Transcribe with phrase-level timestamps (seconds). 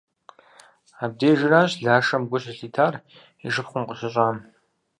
[1.03, 2.93] Абдежыращ Лашэм гу щылъитар
[3.45, 4.37] и шыпхъум къыщыщӏам.